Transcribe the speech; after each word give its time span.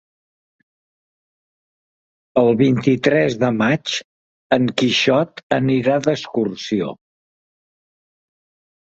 El 2.43 2.49
vint-i-tres 2.63 3.37
de 3.45 3.51
maig 3.59 3.95
en 4.59 4.67
Quixot 4.83 5.47
anirà 5.63 6.03
d'excursió. 6.11 6.93